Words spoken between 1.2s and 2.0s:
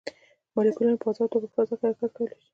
توګه په فضا کې